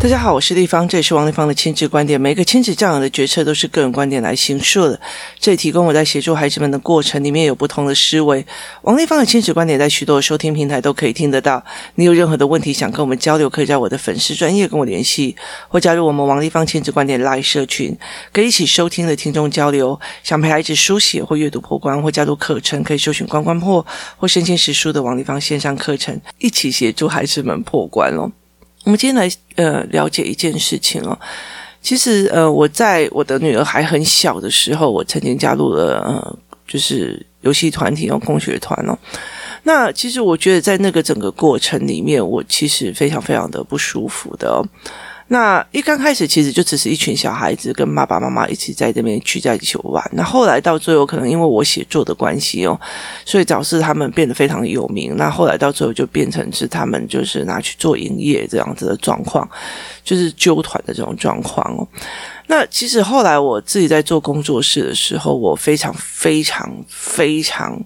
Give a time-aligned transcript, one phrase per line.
[0.00, 2.20] 大家好，我是丽芳，这里是王丽芳的亲子观点。
[2.20, 4.98] 每一个亲子教养的决策都是个人观点来形塑的。
[5.40, 8.46] 这里提供我在协助孩子们的过程里面有不同的思维。
[8.82, 11.64] 王丽芳的亲子观点在许多收听平台都可以听得到。
[11.96, 15.34] 你有任何的问题想跟我们交流，可以在我的粉丝专业跟我联系，
[15.66, 17.98] 或加入我们王丽芳亲子观点 Live 社群，
[18.32, 19.98] 可以一起收听的听众交流。
[20.22, 23.84] 想陪孩子书写或阅读破关，或加入课程，可以搜寻关关破
[24.16, 28.30] 或身先识书的王丽芳线上课程，一起协助孩子们破关哦。
[28.88, 31.14] 我们今天来呃了解一件事情哦，
[31.82, 38.98] 其实呃我在我的女儿还很小的时候，我曾经加入了呃就是游戏团体哦，共学团哦。
[39.64, 44.64] 那其实我觉得在那个整个过程里面，我其实非常非常的不舒服的哦。
[45.30, 50.02] 那一刚开始其实就只是一群小孩子跟爸爸妈妈一起在这边聚在一起玩。
[50.12, 52.80] 那后来到最后，可能因为我写作的关系哦，
[53.26, 55.14] 所以导致他们变得非常有名。
[55.16, 59.48] 那后来到最后就变成是他们就是拿去做营业这样子的状况，
[60.02, 61.86] 就是揪团的这种状况哦。
[62.46, 67.78] 那其实后来我自己在做工作室的时候，我非常非常非常。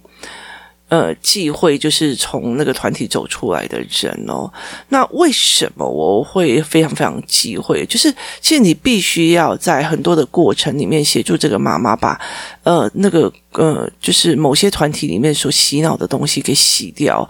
[0.92, 4.52] 呃，忌讳就是从那个团体走出来的人哦。
[4.90, 7.86] 那为什么我会非常非常忌讳？
[7.86, 12.20] 就是其实你必须要在很多的过程里面协助这个妈妈把
[12.62, 17.26] 呃那个呃就是某些团体里面所洗脑的东西给洗掉。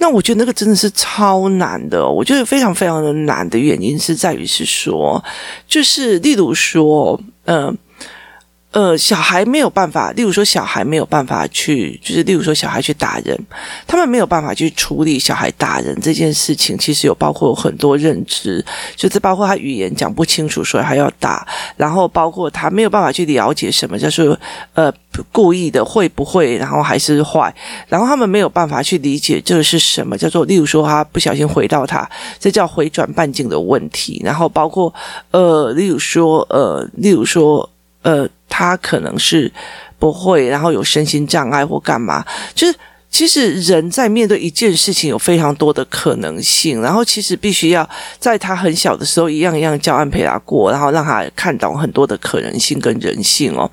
[0.00, 2.04] 那我觉得那个真的是超难的。
[2.04, 5.22] 我觉得非常非常的难的原因是在于是说，
[5.68, 7.74] 就是例如说，嗯、呃。
[8.74, 13.38] 呃，小孩没有办法，例如说，小孩没有办法去，就是例如说，小孩去打人，
[13.86, 16.76] 他们没有办法去处理小孩打人这件事情。
[16.76, 18.64] 其实有包括很多认知，
[18.96, 21.46] 就是包括他语言讲不清楚，所以还要打。
[21.76, 24.36] 然后包括他没有办法去了解什么叫做
[24.74, 24.92] 呃
[25.30, 27.54] 故意的会不会，然后还是坏。
[27.86, 34.20] 然后他们没有办法去理解这是什么叫做，例如说他不小心回到他，这叫回转半径的问题。
[34.24, 34.92] 然后包括
[35.30, 37.70] 呃，例如说呃，例如说
[38.04, 38.28] 呃。
[38.56, 39.52] 他可能是
[39.98, 42.24] 不会，然后有身心障碍或干嘛，
[42.54, 42.78] 就是
[43.10, 47.88] 其实人在面对一件事情有非常多的可能性，然后其实必须要
[48.20, 53.68] 在他很小的时候一样一样教案陪他过，然后让他看懂很多的可能性跟人性哦，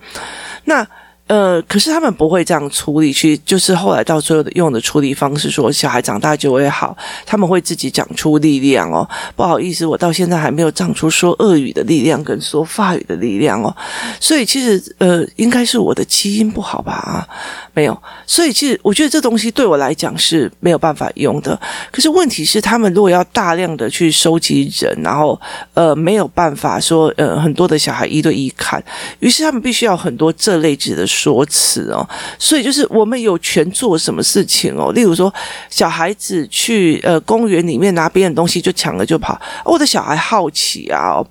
[0.66, 0.88] 那。
[1.32, 9.08] 呃，可是他们不会这样处理，去就是后来到最后的用的处理方式，说小孩长大就会好，他们会自己长出力量哦。
[9.34, 13.74] 不好意思，我到现在还没有长出说俄语的力量跟说法语的力量哦。
[14.20, 16.92] 所以其实呃，应该是我的基因不好吧？
[16.92, 17.26] 啊，
[17.74, 17.98] 没有。
[18.28, 21.58] 所以其实我觉得这东西对我来讲是没有办法用的。
[21.94, 25.40] 可是问题是，他们如果要大量的去收集人，然后
[25.76, 28.84] 呃没有办法说呃很多的小孩一对一看，
[29.20, 31.08] 于是他们必须要很多这类子的。
[31.22, 32.08] 说辞哦，
[32.40, 35.32] 所以就是我们有权做什么事情哦，例如说
[35.70, 41.24] 小孩子去呃公园里面拿别人东西就抢了就跑，我的小孩好奇啊，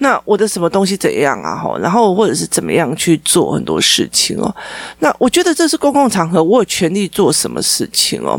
[0.00, 1.64] 那我的什么东西怎样啊？
[1.80, 4.54] 然后或者是怎么样去做很多事情哦，
[4.98, 8.38] 那我觉得这是公共场合，我有权利做什么事情哦。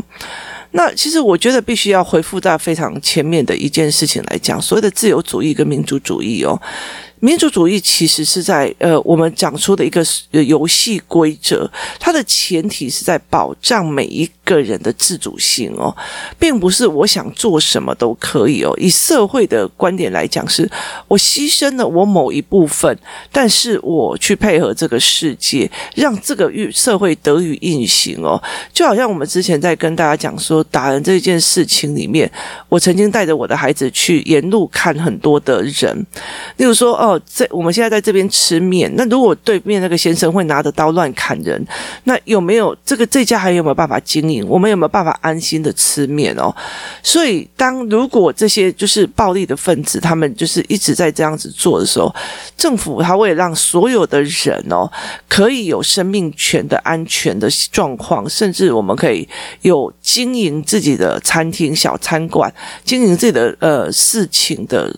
[0.74, 6.58] 那其实我觉得必须要回复到非常前面的一件事情来讲，所谓的自由主义跟民主主义哦。
[7.22, 15.96] 民主主义其实是在呃，我们讲出的一个游戏规则，它的前提是在保障每一个人的自主性哦，
[16.36, 18.74] 并不是我想做什么都可以哦。
[18.76, 20.68] 以社会的观点来讲，是
[21.06, 22.98] 我牺牲了我某一部分，
[23.30, 28.42] 但是我去配合这个世界，让这个运社会得以运行哦。
[28.72, 32.28] 就好像我们之前在跟大家讲说打人这件事情里面，
[32.68, 36.04] 我曾经带着我的孩子去沿路看很多的人，
[36.56, 37.11] 例如说哦。
[37.20, 41.64] 在我们现在在这边吃面，那如果对面那个先生会拿着刀乱砍人，
[42.04, 44.46] 那有没有这个这家还有没有办法经营？
[44.48, 46.54] 我们有没有办法安心的吃面哦？
[47.02, 52.14] 所以，当如果这些就是暴力的分子，他们就是一直在这样子做的时候，
[52.56, 54.90] 政府他为了让所有的人哦，
[55.28, 59.28] 可以有生命权的安全的状况，甚至我们可以
[59.62, 62.52] 有经营自己的餐厅、小餐馆，
[62.84, 64.94] 经营自己的呃事情的。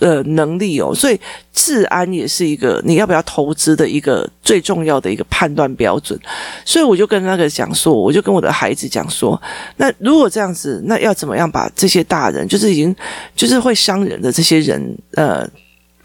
[0.00, 1.20] 呃，能力哦，所以
[1.52, 6.18] 治安也是一个你要不要投资的一个最重要的一个判断标准。
[6.64, 9.40] 所以我就跟那个讲说，我就跟我的孩子讲说，
[9.76, 12.94] 那如果这样子，那要怎么样把这些大人，就是已经
[13.34, 15.48] 就是会伤人的这些人，呃。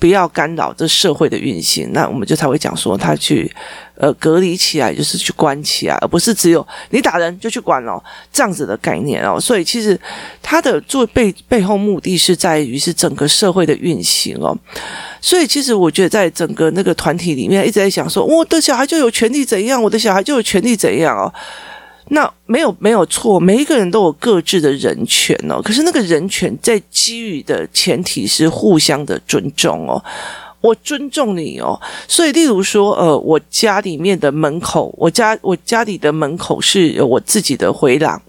[0.03, 3.49] 不要干扰这社会的运行，那我们就才会讲说他去
[3.95, 9.39] 呃隔离起来，就是去关起来，而不是只有你打人就去管哦，这样子的概念哦。
[9.39, 9.97] 所以其实
[10.41, 14.53] 他的做背背后目的是在于是整个社会的运行哦。
[15.21, 21.33] 所以其实我觉得在整个那个团体里面一直在想说，我的小孩就有权利怎样，我的小孩就有权利怎样哦。
[22.09, 25.61] 那没有没有错，每一个人都有各自的人权哦。
[25.61, 30.03] 可是那个人权在给予的前提是互相的尊重哦。
[30.63, 31.77] 我尊重你哦，
[32.07, 38.21] 所以例如说，呃，我家里面的门口，我家我家里的门口是有我自己的回廊，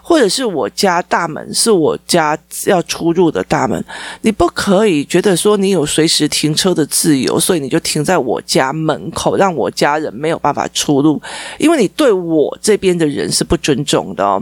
[0.00, 3.84] 或者是我家大门是我家要出入的大门，
[4.20, 11.20] 你不可以觉得说你有随时停车的自由，所以你就停在我家门口，让我家人没有办法出入，
[11.58, 14.40] 因为你对我这边的人是不尊重的哦。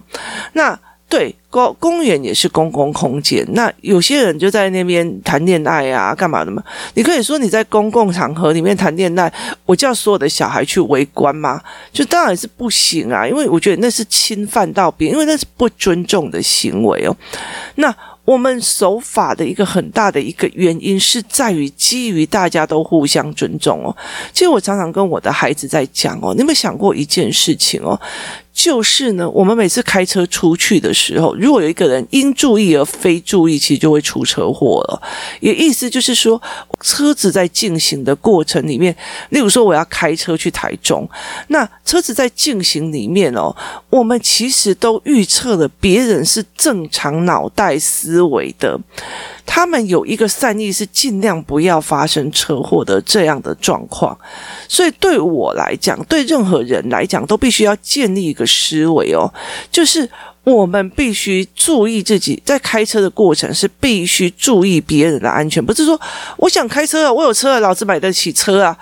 [0.53, 0.79] 那。
[1.11, 3.45] 对，公公园也是公共空间。
[3.53, 6.63] 那有些人就在那边谈恋爱啊，干嘛的嘛？
[6.95, 9.31] 你可以说你在公共场合里面谈恋爱，
[9.67, 11.61] 我叫所有的小孩去围观吗？
[11.93, 17.17] 就当然是不行啊，因为我觉得那是侵犯到别人，因为那是不尊重的行为哦。
[17.75, 17.95] 那。
[18.27, 23.97] 我们守法的一个很大的一个原因是在于基于大家都互相尊重哦。
[24.33, 28.01] 其实我常常跟我的孩子在讲哦，你有没有想过一件事情哦？
[28.63, 35.03] 就是呢，我们每次开车出去的时候，如果有一个人因注意而非注意，其实就会出车祸了。
[35.41, 36.41] 也意思就是说，
[36.83, 38.95] 车子在进行的过程里面，
[39.31, 41.09] 例如说我要开车去台中，
[41.49, 43.57] 那车子在进行里面哦，
[43.89, 48.79] 我们其实都预测了别人是正常脑袋思维的，
[49.45, 54.17] 他们有一个善意，是尽量不要发生车祸的这样的状况。
[54.69, 59.33] 所以对我来讲，对任何人来讲，都必须要建立一个思维哦，
[59.71, 60.09] 就是
[60.51, 65.99] 我们必须注意自己在开车的过程是必须注意别人的安全，不是说
[66.37, 68.77] 我想开车啊，我有车啊，老子买得起车啊。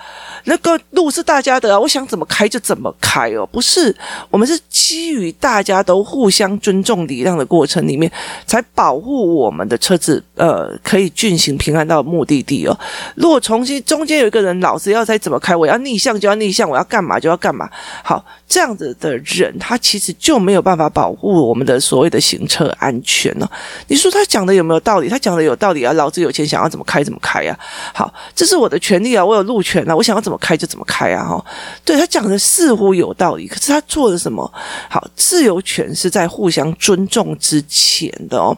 [0.45, 3.95] 那个路是大家的啊，我想怎么开就怎么开哦，不是，
[4.29, 8.09] 我们是基于大家都互相尊重礼让的过程里面，
[8.47, 12.79] 才保护我们的车子，呃，可以进行平安到目的地哦。
[13.15, 17.69] 如果重新中间有一个人老子要再怎么开，我要逆向就要逆向，我要干嘛就要干嘛，
[18.01, 23.47] 好，这样子的人，他其实就没有办法保护我们的所谓的行车安全哦。
[23.87, 25.07] 你说他讲的有没有道理？
[25.07, 27.57] 他讲的有道理啊，老子有钱，想要怎么开怎么开啊。
[27.93, 31.23] 好，这是我的权利啊，我有路权啊，我想要怎么开就怎么开啊！
[31.23, 31.45] 哈，
[31.85, 34.51] 对，他讲的似乎有道理，可是他做了什么？
[34.89, 38.57] 好，自由权是在互相尊重之前的哦。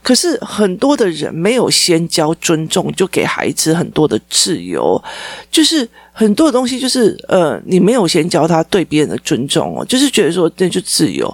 [0.00, 5.02] 可是很多的人没有先教尊重，就给孩子很多的自由，
[5.50, 11.26] 就是很多的东西，就是呃，你没有先教他对别人的尊重哦，就是觉得说那就自由。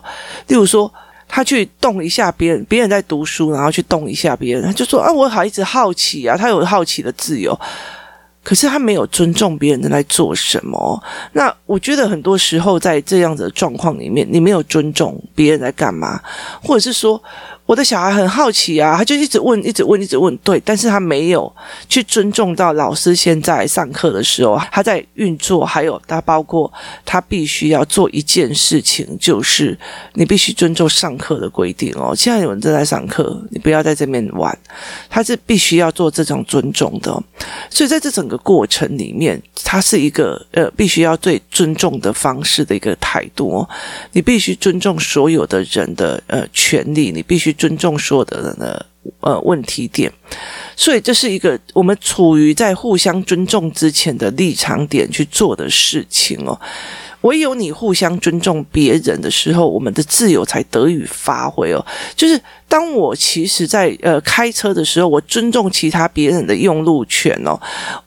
[0.46, 0.90] 例如说，
[1.28, 7.54] 他去动一下别人，别人在读书，然后去动一下别人，他就说啊，我好一直好奇啊，他有好奇的自由。
[8.42, 11.02] 可是他没有尊重别人在做什么，
[11.34, 16.18] 那我觉得很多时候在这样子的状况里面，你没有尊重别人在干嘛，
[16.62, 17.22] 或者是说。
[17.70, 20.36] 我的小孩很好奇啊，他就一直问，一直问，一直问。
[20.38, 21.54] 对，但是他没有
[21.88, 26.68] 去尊重到老师现在上课的时候，他在运作，还有他包括
[27.04, 29.78] 他必须要做一件事情，就是
[30.14, 32.12] 你必须尊重上课的规定哦。
[32.12, 34.58] 现在有人正在上课，你不要在这边玩，
[35.08, 37.22] 他是必须要做这种尊重的。
[37.70, 43.68] 所以在这整个过程里面，他是一个呃，必须要最尊重的方式的一个态度哦。
[44.10, 47.54] 你必须尊重所有的人的呃权利，你必须。
[47.60, 48.86] 尊重所有的人的
[49.20, 50.10] 呃问题点，
[50.74, 56.58] 所以这是一个我们处于在互相尊重之前的立场点去做的事情哦。
[57.20, 61.84] 唯有你互相尊重别人的时候，我们的自由才得以发挥哦。
[62.16, 62.40] 就是。
[62.70, 67.58] 当我其实在呃开车的时候，我尊重其他别人的用路权哦，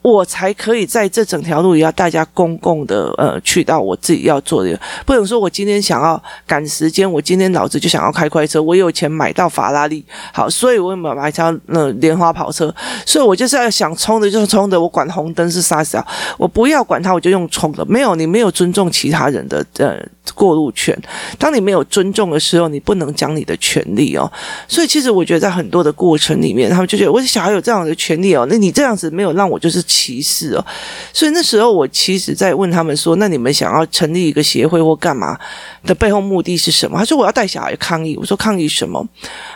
[0.02, 12.74] 我才可以在这整条路也要大家公共的呃去到我自己要做的，不能说我今天想要赶时间，我今天老子就想要开快车，我有钱买到法拉利，好，所以我买买一辆呃莲花跑车，
[13.06, 20.00] 所以我就是要想冲的就是冲的，我管红灯是啥子啊，我不要管它，我就用冲的，没有你没有尊重其他人的呃
[20.34, 20.98] 过路权，
[21.38, 24.32] 当你没有尊重的时候，你不能讲你的权利哦。
[24.68, 30.66] 所以，其实我觉得在很多的过程里面，他们就觉得我小孩有这样的权利哦，那你这样子没有让我就是歧视哦。
[31.12, 35.38] 所以那时候我其实在问他们说：“那你们想要成立一个协会或干嘛
[35.86, 39.06] 的背后目的是什么？”他说：“我要带小孩抗议。”我说：“抗议什么？”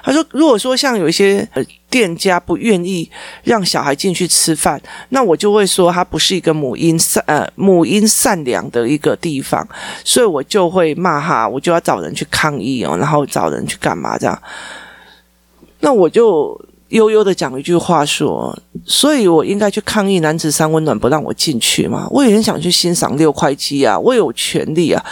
[0.04, 3.10] 他说：“如果说像有一些呃店家不愿意
[3.44, 9.68] 让小孩进去吃饭，那我就会说他不是一个母婴善呃母婴善良的一个地方，
[10.04, 14.42] 所以我就会骂他，我就要找人去抗议哦，然后找人去干嘛这样。”
[15.80, 22.08] 那我就悠悠的讲一句话说，所以我应该去抗议男子三温暖不让我进去吗？
[22.10, 25.06] 我也很想去欣赏六块肌啊，我有权利啊。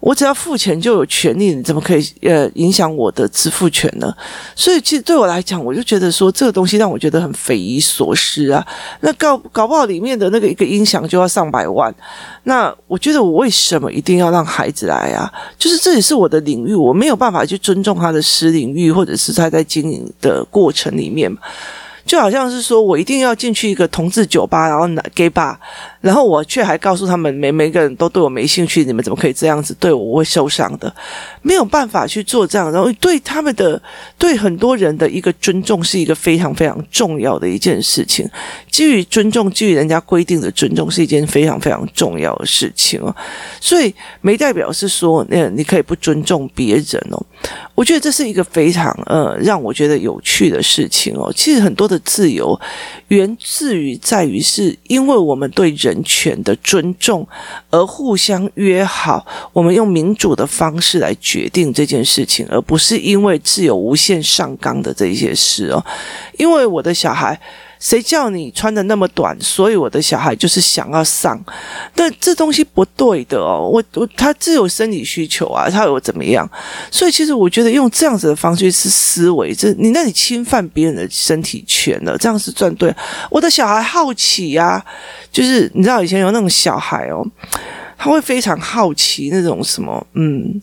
[0.00, 4.12] 我只要付钱就有权利，你怎么可以呃影响我的支付权呢？
[4.56, 8.66] 所以其实对我来讲，我就觉得说这个东西让我觉得很匪夷所思啊。
[9.00, 11.94] 那搞搞不好里面的那个一个音响就要上百万。
[12.44, 15.30] 那我觉得我为什么一定要让孩子来啊？
[15.58, 21.30] 就是这也是我的领域，我没有办法去尊重他的私领域，或者是他在经营的过程里面。
[22.06, 25.54] 就好像是说我一定要进去一个同志酒吧，然后拿 gay bar，
[26.02, 30.10] 然后我却还告诉他们每每个人都对我没兴趣，你们怎么可以这样子对我？
[30.10, 30.92] 我会受伤的，
[31.40, 33.80] 没有办法去做这样，然后对他们的
[34.18, 38.28] 对很多人的一个尊重是一个非常非常重要的一件事情。
[38.68, 43.14] 基于尊重，基于人家规定的尊重是一件非常非常重要的事情哦。
[43.60, 47.24] 所以没代表是说，那你可以不尊重别人哦。
[47.76, 51.32] 我觉得这是一个非常呃让我觉得有趣的事情哦。
[51.34, 52.58] 其实很多的自由
[53.08, 57.26] 源自于在于是因为我们对人人权的尊重
[57.70, 65.84] 而互相约好，我们用民主的方式来决定这件事情，而不是因为自由无限上纲的这些事哦。
[66.38, 67.40] 因为我的小孩。
[67.80, 69.34] 谁叫你穿的那么短？
[69.40, 71.42] 所以我的小孩就是想要上，
[71.94, 73.66] 但这东西不对的哦。
[73.72, 76.48] 我我他自有生理需求啊，他有怎么样？
[76.90, 82.94] 所以其实我觉得用这样子的方式是思维，这你那你侵犯别人的身体权了，这样是赚对。
[83.30, 84.84] 我的小孩好奇呀、啊，
[85.32, 87.26] 就是你知道以前有那种小孩哦，
[87.96, 90.60] 他会非常好奇那种什么，嗯，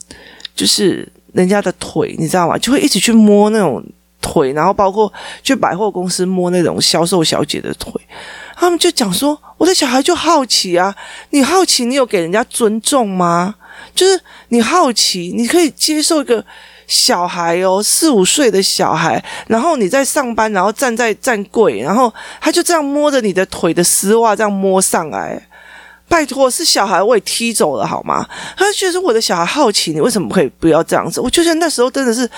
[0.55, 2.55] 就是人家的腿，你知道吗？
[2.59, 3.83] 就会一直去摸那种。
[4.27, 7.93] 腿，然后包括去百货公司摸那种销售小姐的腿，
[8.57, 10.93] 他们就讲说：“我的小孩就好奇啊，
[11.29, 13.55] 你好奇，你有给人家尊重吗？
[13.95, 14.19] 就是
[14.49, 16.43] 你好奇，你可以接受一个
[16.87, 25.41] 小孩哦，四五岁的小孩，然后你在上班，然后站在站柜，然后他就这样摸着你的腿的丝袜，这样摸上来。
[26.09, 28.27] 拜托，是小孩，我也踢走了好吗？
[28.57, 31.21] 他就觉得我的小孩好奇，你为什么可以不要这样子？
[31.21, 32.29] 我觉得那时候真的是。”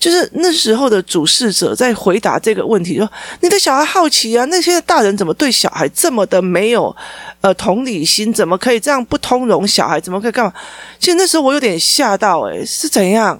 [0.00, 3.08] 就是那时候的主事者在回答这个问题，说
[3.42, 6.96] ：“你的小孩好奇啊，那些大人怎么对小孩这么的没有
[7.42, 8.32] 呃同理心？
[8.32, 10.00] 怎么可以这样不通融小孩？
[10.00, 10.52] 怎么可以干嘛？”
[10.98, 13.38] 其实那时候我有点吓到，诶，是怎样？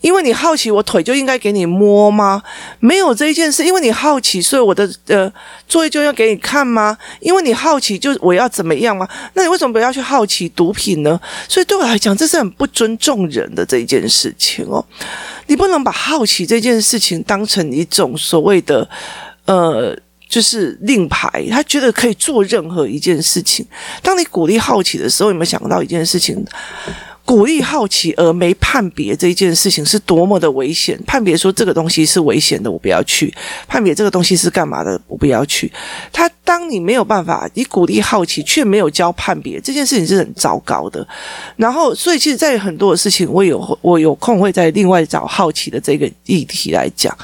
[0.00, 2.42] 因为你好奇，我腿就应该给你摸吗？
[2.78, 5.32] 没有这一件事，因为你好奇，所以我的呃
[5.66, 6.96] 作业就要给你看吗？
[7.20, 9.08] 因为你好奇，就我要怎么样吗？
[9.34, 11.20] 那你为什么不要去好奇毒品呢？
[11.48, 14.84] 所以对我来讲，这是很不尊重人的这一件事情哦。
[15.46, 18.88] 你不能把好奇这件事情当成一种所谓的，
[19.46, 19.96] 呃，
[20.28, 23.66] 就是令牌，他觉得可以做任何一件事情。
[24.02, 26.44] 当你鼓励好奇的时候，有没有想到一件事情？
[27.28, 30.98] 鼓励好奇而没判别这一件事情是多么的危险。
[31.06, 33.30] 判别说这个东西是危险的，我不要去；
[33.66, 35.70] 判别这个东西是干嘛的，我不要去。
[36.10, 41.06] 他当你没有办法，你鼓励好奇却没有教判别，这件事情是很糟糕的。
[41.56, 47.14] 然后，所以其实，在很多的事情，我有我有空会在另外找好奇的这个议题来讲。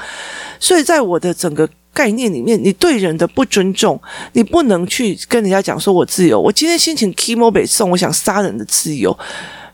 [0.59, 3.99] 所以在我的整个概念里面，你对人的不尊重，
[4.33, 6.39] 你不能去跟人家讲说我自由。
[6.39, 9.17] 我今天心情 kimo 北送，我想杀人的自由。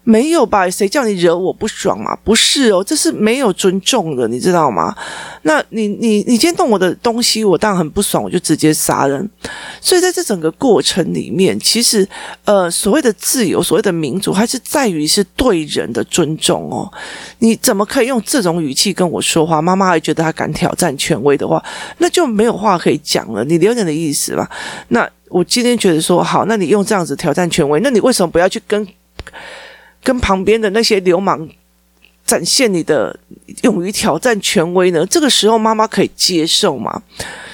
[0.03, 0.67] 没有吧？
[0.69, 2.17] 谁叫你惹我不爽嘛？
[2.23, 4.95] 不是哦，这是没有尊重的，你知道吗？
[5.43, 9.29] 那你你你今天动我的东西，我当然很不爽，我就直接杀人。
[9.79, 12.07] 所以在这整个过程里面，其实
[12.45, 16.91] 呃，所谓的自由，所谓的民主，还是在于是对人的尊重哦。
[17.39, 19.61] 你怎么可以用这种语气跟我说话？
[19.61, 21.63] 妈妈还觉得他敢挑战权威的话，
[21.99, 23.43] 那就没有话可以讲了。
[23.45, 24.49] 你了解的意思吧？
[24.87, 28.87] 那我今天觉得说好，那你用这样子挑战权威，那你为什么不要去跟？
[30.03, 31.47] 跟旁边的那些流氓
[32.25, 33.17] 展现你的
[33.63, 35.05] 勇于挑战权威呢？
[35.05, 37.01] 这个时候妈妈可以接受吗？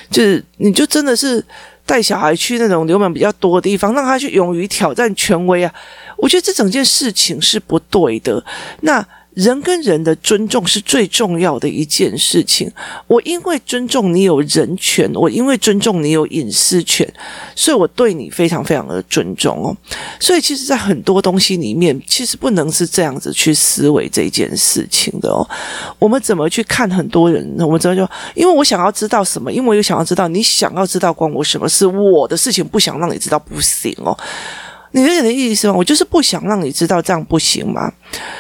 [0.10, 1.44] 就是你就真的是
[1.86, 5.74] 带小孩去那种流氓比较多的地方，让他去勇于挑战权威啊？
[6.18, 8.44] 我觉得这整件事情是不对的。
[8.82, 9.06] 那。
[9.38, 12.72] 人跟人的尊重是最重要的一件事情。
[13.06, 17.08] 我因为尊重你有人权，我因为尊重你有隐私权，
[17.56, 19.77] 所以我对你非常非常的尊重哦。
[20.20, 25.48] 所以其实，在很多东西里面，其实不能是这样子去思维这件事情的哦。
[26.00, 27.48] 我们怎么去看很多人？
[27.60, 28.01] 我们怎么就
[28.34, 29.53] 因为我想要知道什么？
[29.53, 31.86] 因为我又想要知道你想要知道关我什么事？
[31.86, 34.17] 我的事情不想让你知道，不行哦。
[34.98, 35.74] 你有点的意思吗？
[35.74, 37.94] 我就是不想让你知道这样不行吗？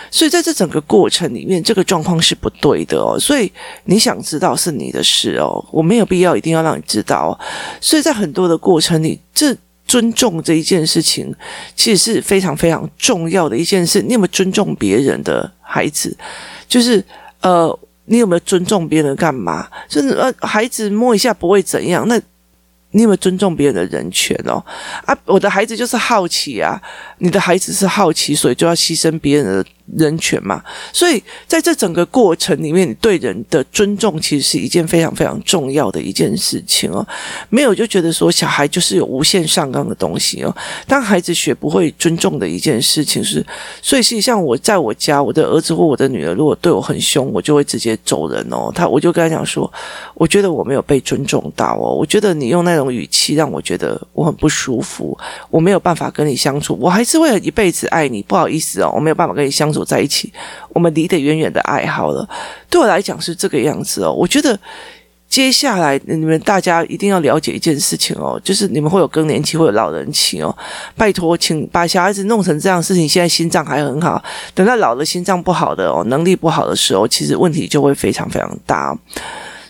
[0.09, 3.15] 所以在这整个过程里面，这个状况是不对的哦。
[3.19, 3.51] 所以
[3.85, 7.39] 你想知道是你的事哦，我没有必要一定要让你知道。
[7.79, 11.31] 所以在很多的过程里，这尊重这一件事情，
[11.75, 14.01] 其实是非常非常重要的一件事。
[14.01, 16.17] 你有没有尊重别人的孩子？
[16.67, 17.03] 就是
[17.41, 19.67] 呃，你有没有尊重别人干嘛？
[19.87, 22.19] 就是呃，孩子摸一下不会怎样那。
[22.97, 24.57] 你有没有尊重别人的人权哦？
[25.05, 26.81] 啊，我的孩子就是好奇啊，
[27.19, 29.65] 你的孩子是好奇，所以就要牺牲别人的。
[29.95, 37.05] 人权嘛，所以在这整个过程里面，你对人的尊重其实是一件非常非常重要的一件事情哦。
[37.49, 40.53] 没有就觉得说小孩就是有无限上纲的东西哦。
[40.87, 43.45] 当孩子学不会尊重的一件事情是，
[43.81, 48.69] 所以实际上我在我家，我的儿子或我的女儿如果对我很凶，我就会直接走人哦。
[48.75, 49.71] 他我就跟他讲说，
[50.15, 55.17] 我觉得我没有被尊重到哦，我觉得你用那种语气让我觉得我很不舒服，
[55.49, 59.76] 我没有办法跟你相处，我还是会一辈子爱你，不好意思哦，我没有办法跟你相处。
[59.77, 60.33] 走在一起，
[60.69, 62.27] 我们离得远远的爱好了。
[62.67, 64.11] 对我来讲是这个样子哦。
[64.11, 64.59] 我觉得
[65.29, 70.55] 接下来你们大家一定要了解一件事情哦，就是你们会有更年期，会有老人期哦。
[70.95, 74.23] 拜托，请把小孩子弄成这样的事情，现在心脏还很好，
[74.55, 78.97] 等到老了心脏不好的哦，能力不好的时候，其实问题就会非常非常大。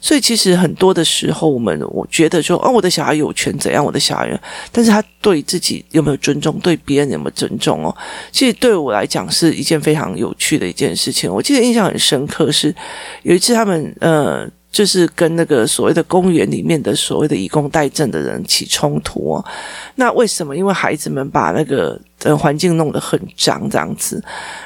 [0.07, 4.39] 所以其实很多的时候，我们我觉得说，哦，我的小孩有权怎样，我的小孩，
[4.71, 7.93] 但是他对自己有没有尊重，对别人有没有尊重哦？
[8.31, 11.29] 其实对我来讲是一件非常有趣的一件事情。
[11.29, 12.73] 我记得印象很深刻是
[13.23, 14.49] 有一次他们呃。
[14.71, 19.43] 就是跟那个所谓的公园里面的所谓的以工代赈的人起冲突。
[19.95, 20.55] 那为什么？
[20.55, 24.23] 因为孩子们把那个呃环境弄得很脏这样子。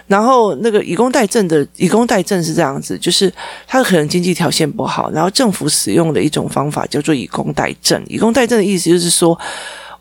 [0.08, 3.32] 然后那个以工代赈的以工代赈是这样子，就是
[3.68, 8.02] 他可能经济条件不好，然后政府使用的一种方法叫做以工代赈。
[8.08, 9.40] 以工代赈的意思就是说。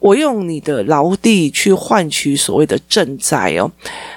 [0.00, 3.70] 我用你的劳力去换取所谓的赈灾哦，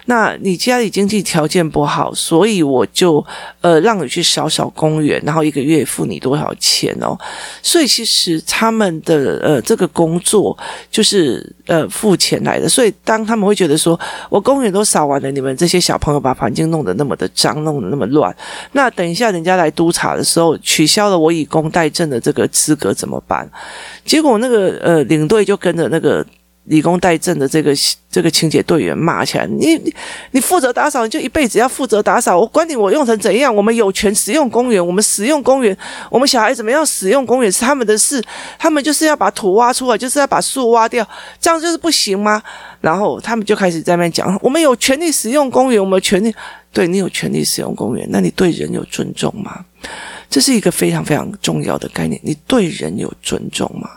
[0.05, 3.23] 那你家里经济条件不好，所以我就
[3.61, 7.17] 呃让你去扫扫公园，然后一个月付你多少钱哦？
[7.61, 10.57] 所以其实他们的呃这个工作
[10.89, 13.99] 就是呃付钱来的，所以当他们会觉得说
[14.29, 18.33] 我公园都扫完了，你们这些小朋友把环境弄得那么的脏，弄得那么乱，
[18.71, 23.49] 那等一下人家来督察的时候，取消了我以工代赈的这个资格怎么办？
[24.05, 26.25] 结果那个呃领队就跟着那个
[26.65, 27.73] 以工代賑的这个
[28.09, 29.77] 这个清洁队员骂起来：“你
[30.31, 32.39] 你负责打扫，你就一辈子要负责打扫。
[32.39, 35.77] 我管你我用成怎样，我们有权使用公园，我们使用公园，
[36.09, 38.23] 我们小孩怎么样使用公园是他们的事，
[38.57, 41.05] 他们就是要把土挖出来，就是要把树挖掉，
[41.39, 42.41] 这样就是不行吗？
[42.79, 46.33] 然后他们就开始在那边讲：我们有权利使用公园，我们权利，
[46.71, 49.65] 对你有权利使用公园，那你对人有尊重吗？”
[50.29, 52.19] 这是一个非常非常重要的概念。
[52.23, 53.89] 你对人有尊重吗？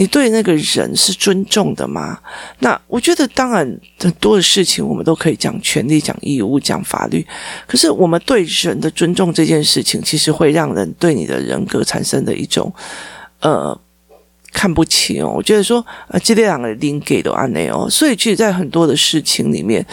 [0.00, 2.18] 你对那个人是尊重的吗？
[2.60, 7.26] 那我觉得，当然很多的事情我们都可以讲权利、讲义务、讲法律。
[7.66, 12.72] 可是，我们对人的尊重这件事情，其实会让人对你的人格产生的一种
[13.40, 13.78] 呃。
[14.52, 19.84] 看不起哦，我觉得说，呃，这两个人给都安内哦，所以其实，在很多的事情里面，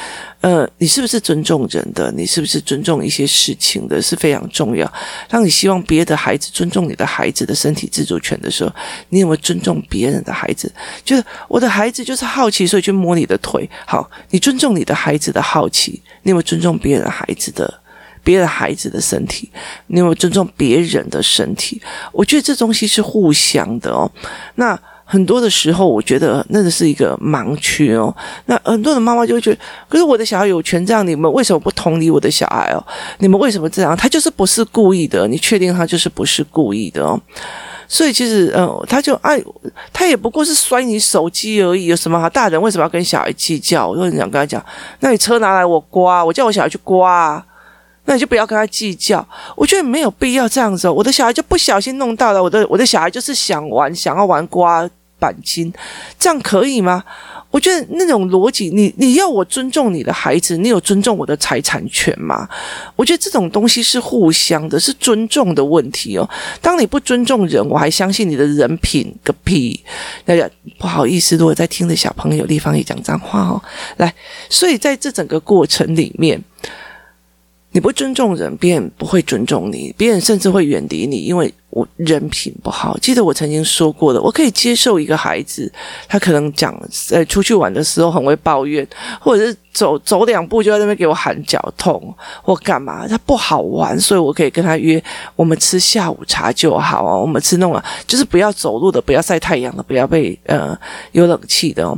[0.41, 2.11] 呃，你是不是尊重人的？
[2.15, 4.01] 你是不是尊重一些事情的？
[4.01, 4.91] 是非常重要。
[5.29, 8.71] 当你希望别的孩子尊重你的孩子的身体自主权的时候，
[9.09, 10.71] 你有没有尊重别人的孩子？
[11.05, 13.69] 就是我的孩子就是好奇，所以去摸你的腿。
[13.85, 17.81] 好，你尊重你的孩子的好奇，你有没有尊重别人的孩子的？
[18.27, 19.49] 别的孩子的身体，
[19.87, 21.81] 你有没有尊重别人的身体？
[22.11, 24.11] 我觉得这东西是互相的哦。
[24.55, 28.13] 那很多的时候，我觉得那个是一个盲区哦。
[28.47, 32.83] 那很多的妈妈就会觉得，可是我的小孩有权这样，你们为什么不同理我的小孩哦？
[33.19, 33.95] 你们为什么这样？
[33.95, 35.25] 他就是不是故意的？
[35.25, 37.17] 你确定他就是不是故意的哦？
[37.87, 39.41] 所以其实，嗯，他就爱，
[39.93, 42.29] 他也不过是摔你手机而已，有什么好？
[42.29, 43.87] 大人为什么要跟小孩计较？
[43.87, 44.61] 我就很想跟他讲，
[44.99, 47.41] 那你车拿来我刮，我叫我小孩去刮。
[48.09, 50.87] 那你就不要跟他计较，我觉得没有必要这样子。
[50.87, 54.89] 我的小孩就不小心弄到了，我的我的小孩就是想玩，想要玩刮
[55.19, 55.71] 板筋，
[56.17, 57.03] 这样可以吗？
[57.51, 62.47] 我觉得那种逻辑，你你要我尊重你的孩子，你有尊重我的财产权吗？
[62.95, 66.29] 我觉得这种东西是互相的，是尊重的问题哦。
[66.61, 69.83] 当你不尊重人，我还相信你的人品个屁！
[70.23, 73.61] 大家不好意思，如果在听的小朋友地方也讲脏话哦。
[73.97, 74.13] 来，
[74.49, 76.41] 所以在这整个过程里面。
[77.77, 82.97] 你不尊重人，别人不会尊重你，别人甚至会远离你，因为我人品不好。
[82.97, 85.71] 记得我曾经说过的，我可以接受一个孩子，
[86.07, 86.75] 他可能讲，
[87.11, 88.87] 呃，出去玩的时候很会抱怨，
[89.21, 89.55] 或者是。
[89.77, 92.01] 走走两步就在那边给我喊脚痛
[92.41, 95.01] 或干嘛，他不好玩，所以我可以跟他约，
[95.35, 97.15] 我们吃下午茶就好啊。
[97.15, 100.75] 我们吃那种就是不要走路的，不要晒太阳的，不要被呃
[101.11, 101.95] 有冷气的哦。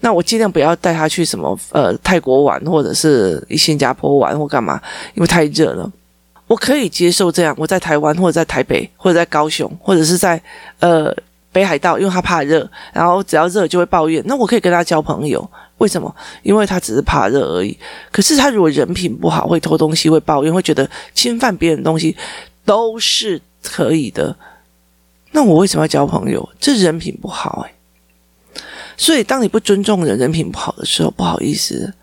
[0.00, 4.80] 那我尽量不要带他去什么呃泰国玩，或者是新加坡玩或干嘛，
[5.12, 5.92] 因为太热了。
[6.46, 10.40] 我可以接受这样，我在台湾或者在台北或者在高雄或者是在
[10.80, 11.14] 呃
[11.52, 15.46] 北海道，因为他怕热，然后只要热就会抱怨，那我可以跟他交朋友。
[15.78, 16.14] 为什么？
[16.42, 17.76] 因为他只是怕热而已。
[18.12, 22.16] 可是他如果人品不好，会偷东西，会抱怨，会觉得侵犯别人东西
[22.64, 24.36] 都是可以的。
[25.32, 26.48] 那我为什么要交朋友？
[26.60, 27.72] 这人品不好哎。
[28.96, 31.94] 所以，当你不尊重人，人品不好的时候，不好意思。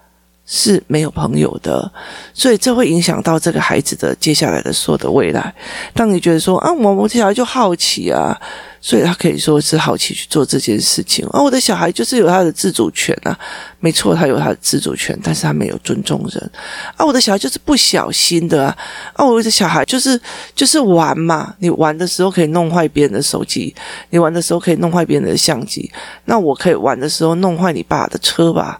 [0.46, 1.92] 是没有朋友的，
[2.34, 5.54] 所以这会影响到这个孩子的接下来的所有的未来。
[5.94, 8.40] 当你觉得说啊，我我小孩就好奇啊，
[8.80, 11.42] 所以他可以说是好奇去做这件事情啊。
[11.42, 13.36] 我的小孩就是有他的自主权啊，
[13.80, 16.52] 没错，他有他的自主权，但是他没有尊重人
[16.96, 17.04] 啊。
[17.04, 18.78] 我的小孩就是不小心的啊，
[19.14, 20.20] 啊，我的小孩就是
[20.54, 23.74] 就是玩嘛，你玩的时候可以弄坏别人的手机，
[24.12, 25.92] 你玩的时候可以弄坏别人的相机，
[26.26, 28.80] 那我可以玩的时候弄坏你爸的车吧。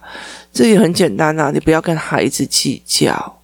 [0.56, 3.34] 这也很简单啊，你不要跟孩子计较。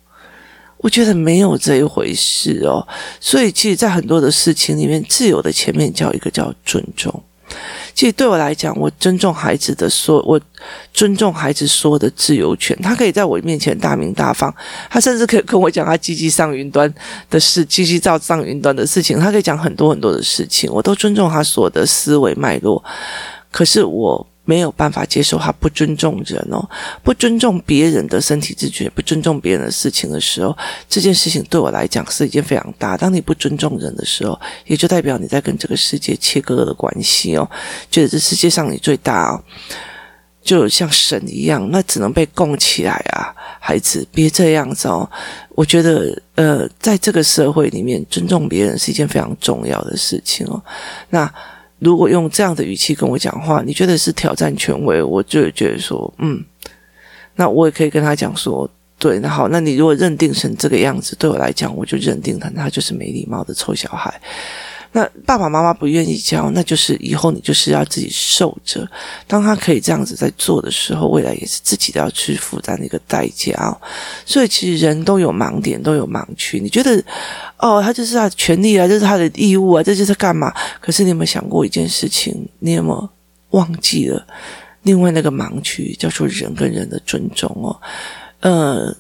[0.79, 2.88] 我觉得没有这一回事哦。
[3.20, 7.22] 所以，其实，在很多的事情里面，自由的前面叫一个叫尊重。
[7.94, 10.40] 其实对我来讲，我尊重孩子的说，我
[10.94, 12.75] 尊重孩子说的自由权。
[12.83, 14.53] 他可以在我面前大名大放，
[14.88, 16.92] 他甚至可以跟我讲他积极上云端
[17.29, 19.20] 的事，积极照上云端的事情。
[19.20, 22.83] 他可以讲很多很多的事情，我都尊重他所有的思维脉络。
[23.51, 24.27] 可是我。
[24.44, 26.68] 没有办法接受他不尊重人哦，
[27.05, 30.57] 不尊重别人的身体自觉，不尊重别人的事情的时候，
[30.88, 32.96] 这件事情对我来讲是一件非常大。
[32.96, 37.48] 当你不尊重人的时候，也就代表你在跟这个世界切割的关系哦，
[37.88, 39.44] 觉得这世界上你最大哦，
[40.42, 43.33] 就像神一样，那只能被供起来啊！
[43.61, 45.09] 孩子，别这样子哦。
[45.50, 50.61] 我觉得，呃，在这个社会里面，尊重别人是一件非常重要的事情哦。
[51.11, 51.33] 那。
[51.82, 56.40] 如果用这样的语气跟我讲话，你觉得是挑战权威，我就觉得说，嗯，
[57.34, 64.20] 那我也可以跟他讲说，对，那好，那你如果认定成这个样子，对我来讲，我就认定他，他就是没礼貌的臭小孩。
[64.94, 68.87] 那爸爸妈妈不愿意教，那就是以后你就是要自己受着。
[69.26, 73.72] 当他可以这样子在做的时候，未来也是自己都要去负担的一个代价哦。
[74.26, 76.61] 所以其实人都有盲点，都有盲区。
[76.61, 77.02] 你觉得
[77.57, 80.52] 哦，他就是他的权利啊，这是他的义务啊，这就是干嘛？
[80.78, 82.46] 可是你有没有想过一件事情？
[82.59, 83.09] 你有没有
[83.50, 84.26] 忘记了
[84.83, 87.81] 另外那个盲区，叫做人跟人的尊重哦？
[88.40, 88.94] 呃。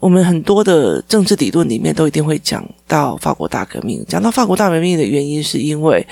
[0.00, 4.04] 我们很多的政治理论里面都一定会讲到法国大革命。
[4.06, 6.06] 讲到法国大革命的原因，是因为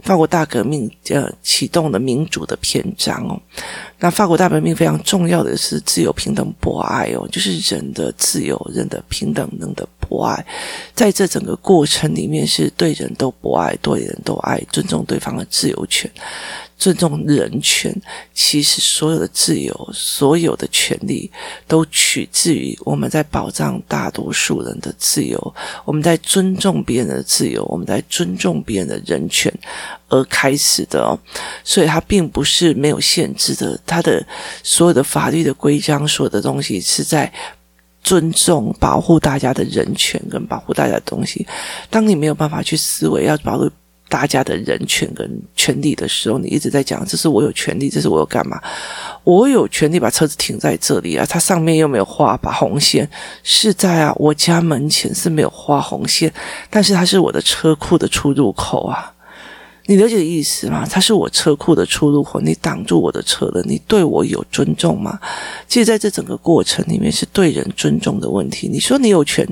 [0.00, 3.40] 法国大革命呃启动了民主的篇章哦。
[3.98, 10.44] 那法国大革命非常重要的是自由、平等、博爱哦，就是人的自由、人的平等、人的博爱。
[10.94, 16.08] 在这整个过程里面，是对人都博爱，对人都爱，尊重对方的自由权。
[16.82, 17.94] 尊重人权，
[18.34, 21.30] 其实所有的自由、所有的权利，
[21.68, 29.52] 都取自于我们在保障大多数人的自由，我们在尊重别人的自由，我们在尊重别人的人权
[30.08, 31.16] 而开始的哦。
[31.62, 34.20] 所以，它并不是没有限制的，它的
[34.64, 37.32] 所有的法律的规章，所有的东西是在
[38.02, 41.46] 尊重、保护大家的人权跟保护大家的东西。
[41.88, 43.70] 当你没有办法去思维要保护。
[44.12, 48.60] 大家的人权跟权利的时候，你一直在讲，这是我有权利，这是我有干嘛？
[49.24, 53.08] 我有权利把车子停在这里啊，它上面又没有画把红线，
[53.42, 56.30] 是在啊，我家门前是没有画红线，
[56.68, 59.10] 但是它是我的车库的出入口啊，
[59.86, 60.86] 你了解意思吗？
[60.86, 65.18] 它是我车库的出入口，你挡住我的车了，你对我有尊重吗？
[65.66, 68.68] 其实在这整个过程里面是对人尊重的问题。
[68.68, 69.48] 你说你有权，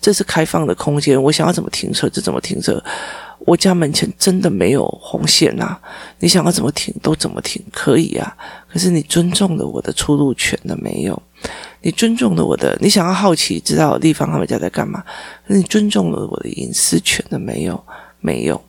[0.00, 2.82] 这是开放的空间，我想要怎么停车就怎么停车。
[3.46, 5.76] 我家门前真的没有红线呐，
[6.18, 8.36] 你想要怎么停都怎么停，可以啊。
[8.68, 11.20] 可是你尊重了我的出入权了没有？
[11.80, 15.02] 你尊重了我的，你想要好奇知道地方他们家在干嘛？
[15.46, 17.82] 你尊重了我的隐私权了没有？
[18.20, 18.62] 没有。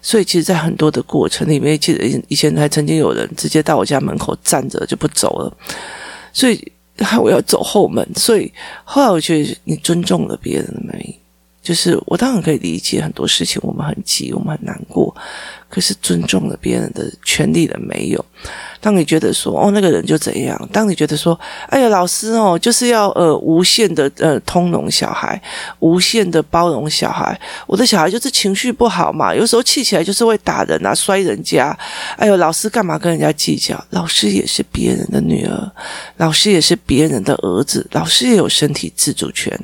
[0.00, 5.56] 所以其实，在很多的过程里面，记得以前还曾经有人直接到我家门口站着就不走了，
[6.32, 6.72] 所以
[7.20, 8.06] 我要走后门。
[8.16, 8.52] 所以
[8.84, 11.17] 后来我觉得，你尊重了别人了没？
[11.68, 15.14] 就是我当然可以理解很多事情，我们很急，我们很难过，
[15.80, 18.24] 是尊重了别人的权利了没有？
[18.80, 21.38] 当你觉得说哦，那个人就怎样，当你觉得说
[21.68, 25.40] 哎呀，老师哦，就是要呃无限的呃通融小孩，
[25.80, 31.76] 无限的包容小孩，我的小孩就是情绪不好嘛，有时候气起来就是会打人啊，摔人家。
[32.16, 33.84] 哎呦，老师干嘛跟人家计较？
[33.90, 35.72] 老师也是别人的女儿，
[36.18, 39.58] 老师也是别人的儿子，老师也有身体自主权，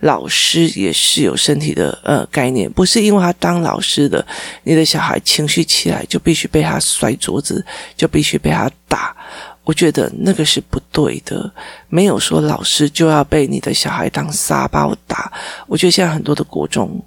[0.00, 4.26] 老师也是有身体的呃概念，不是因为他当老师的，
[4.62, 7.62] 你的小孩情绪起来就必须被他摔桌子，
[7.94, 8.54] 就必须被。
[8.54, 9.16] 他打，
[9.64, 11.52] 我觉得那个是不对的。
[11.88, 15.32] 没有说老师就要被你的小孩当沙包打。
[15.66, 17.02] 我觉得现在很多的国中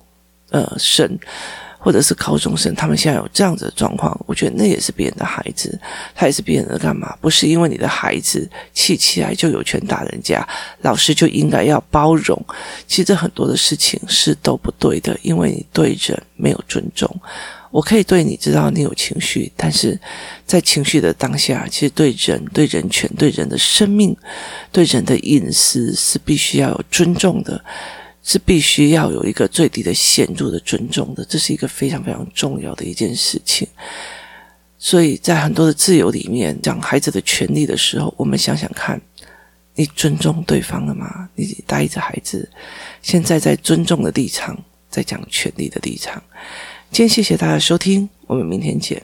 [0.49, 1.17] 呃生
[1.79, 5.79] 或者是高中生，他们现在有这样子的状况，我觉得那也是别人的孩子，
[6.13, 7.15] 他也是别人的干嘛？
[7.21, 10.45] 不是因为你的孩子气起来就有权打人家，
[10.81, 12.37] 老师就应该要包容。
[12.87, 17.09] 其实很多的事情是都不对的，因为你对人没有尊重。
[17.71, 19.99] 我可以对你知道你有情绪，但是
[20.45, 24.15] 在情绪的当下，其实对人、对人权、对人的生命、
[24.71, 27.63] 对人的隐私是必须要有尊重的。
[28.29, 33.65] 是必须要有一个最低的限度的尊重的，这是一个非常非常重要的一件事情。
[34.77, 39.01] 所以在很多的自由里面讲孩子的权利的时候，我们想想看，
[39.75, 41.29] 你尊重对方了吗？
[41.35, 42.51] 你带着孩子，
[43.01, 46.21] 现在在尊重的立场，在讲权利的立场。
[46.91, 49.03] 今天谢谢大家收听，我们明天见。